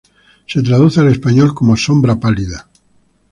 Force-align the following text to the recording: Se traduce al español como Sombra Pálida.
Se 0.47 0.63
traduce 0.63 0.99
al 0.99 1.09
español 1.09 1.53
como 1.53 1.77
Sombra 1.77 2.19
Pálida. 2.19 2.67